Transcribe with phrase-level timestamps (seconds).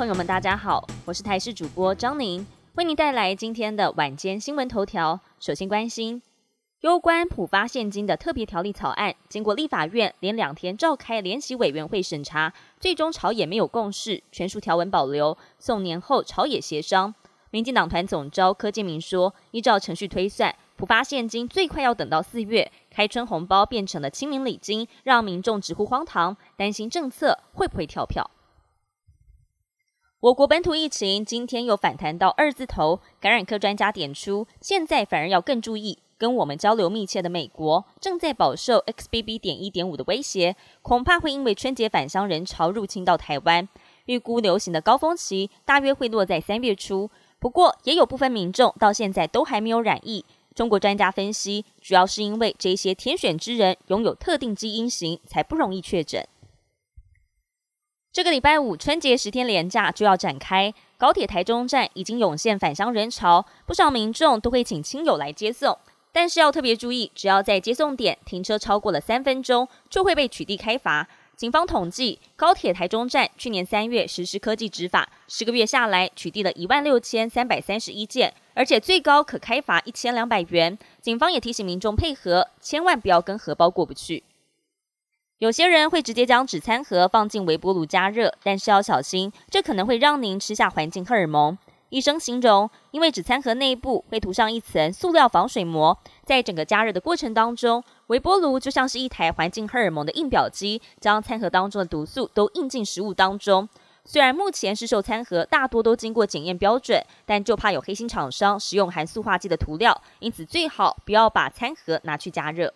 [0.00, 2.46] 朋友们，大家好，我是台视主播张宁，
[2.76, 5.20] 为您带来今天的晚间新闻头条。
[5.38, 6.22] 首先关心，
[6.80, 17.14] 有关普发现金的特别条例草案，经过立法院连两天召开联席委员会审查，最终朝野没有共识，全数条文保留，送年后朝野协商。
[17.50, 28.30] 民进党团总召柯建明说，依照程序推算，普发现金最快要等到四月，开春红包变成了清明礼金，让民众直呼荒唐，担心政策会不会跳票。
[30.20, 35.96] 我国本土疫情今天又反弹到二字头，感染科专家点出，现在反而要更注意。
[36.18, 39.38] 跟我们交流密切的美国正在饱受 XBB.
[39.38, 43.66] 点一点五的威胁，恐怕会因为春节返乡人潮入侵到台湾，
[44.04, 47.08] 预估流行的高峰期大约会落在三月初。
[47.38, 50.26] 不过，也有部分民众到现在都还没有染疫。
[50.54, 56.28] 中国专家分析，主要是因为这些天选之人拥有特定基因型，才不容易确诊。
[58.12, 65.78] 这个礼拜五春节十天连假就要展开，高铁台中站已经涌现返乡人潮，不少民众都会请亲友来接送。
[66.10, 71.08] 但是要特别注意，只要在接送点停车超过了三分钟，就会被取缔开罚。
[71.36, 80.76] 警方统计，高铁台中站去年三月实施科技执法，十个月下来取缔了一万六千三百三十一件，而且最高可开罚一千两百元。
[81.00, 84.24] 警方也提醒民众配合，千万不要跟荷包过不去。
[85.40, 91.56] 有些人会直接将纸餐盒放进微波炉加热，但是要小心，这可能会让您吃下环境荷尔蒙。
[91.88, 103.66] 医生形容，因为纸餐盒内部会涂上一层塑料防水膜，在整个加热的过程当中，微波炉就像是一台环境荷尔蒙的印表机，将餐盒当中的毒素都印进食物当中。
[104.04, 112.74] 虽然目前市售餐盒大多都经过检验标准，但就怕有黑心厂商使用含塑化剂的涂料，因此最好不要把餐盒拿去加热。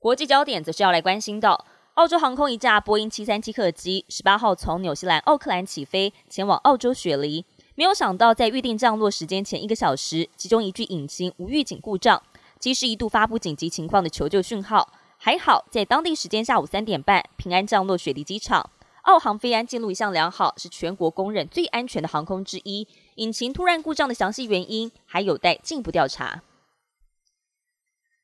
[0.00, 7.44] 国际焦点则是要来关心到，澳洲航空一架波音七三七客机十八号从纽西兰奥克兰起飞，前往澳洲雪梨，
[7.74, 12.22] 没有想到在预定降落时间前一个小时，其中一具引擎无预警故障，
[12.58, 18.70] 机师一度发布紧急情况的求救讯号，还好在当地时间下午三点半平安降落雪梨机场。
[19.02, 22.88] 澳航飞安记录一向良好，是全国公认最安全的航空之一。
[23.16, 26.40] 引擎突然故障的详细原因还有待进一步调查。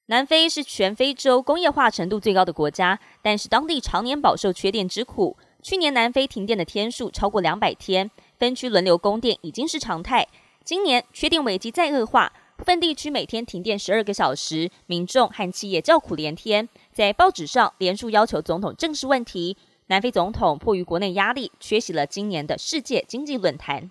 [0.09, 5.37] 南非是全非洲工业化程度最高的国家，但是当地常年饱受缺电之苦。
[5.63, 8.09] 去年南非停电的天数超过两百天，
[8.39, 10.29] 分区轮流供电已经是常态。
[10.63, 19.57] 今年缺电危机再恶化，部分地区每天停电十二个小时，民众和企业叫苦连天，在报纸上连署要求总统正视问题。
[19.89, 23.91] 南非总统迫于国内压力，缺席了今年的世界经济论坛。